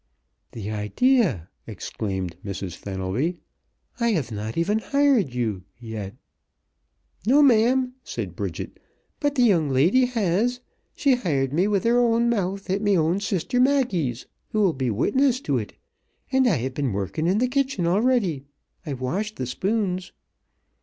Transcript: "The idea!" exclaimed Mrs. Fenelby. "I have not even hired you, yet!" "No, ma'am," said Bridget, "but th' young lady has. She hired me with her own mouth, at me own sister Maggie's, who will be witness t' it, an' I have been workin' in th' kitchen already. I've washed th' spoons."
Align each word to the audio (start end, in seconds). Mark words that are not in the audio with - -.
"The 0.53 0.71
idea!" 0.71 1.49
exclaimed 1.67 2.35
Mrs. 2.43 2.75
Fenelby. 2.75 3.37
"I 3.99 4.13
have 4.13 4.31
not 4.31 4.57
even 4.57 4.79
hired 4.79 5.31
you, 5.35 5.63
yet!" 5.77 6.15
"No, 7.27 7.43
ma'am," 7.43 7.93
said 8.03 8.35
Bridget, 8.35 8.79
"but 9.19 9.35
th' 9.35 9.41
young 9.41 9.69
lady 9.69 10.05
has. 10.05 10.59
She 10.95 11.13
hired 11.13 11.53
me 11.53 11.67
with 11.67 11.83
her 11.83 11.99
own 11.99 12.31
mouth, 12.31 12.67
at 12.71 12.81
me 12.81 12.97
own 12.97 13.19
sister 13.19 13.59
Maggie's, 13.59 14.25
who 14.49 14.61
will 14.61 14.73
be 14.73 14.89
witness 14.89 15.39
t' 15.39 15.53
it, 15.57 15.73
an' 16.31 16.47
I 16.47 16.55
have 16.55 16.73
been 16.73 16.93
workin' 16.93 17.27
in 17.27 17.37
th' 17.37 17.51
kitchen 17.51 17.85
already. 17.85 18.45
I've 18.83 19.01
washed 19.01 19.35
th' 19.37 19.47
spoons." 19.47 20.13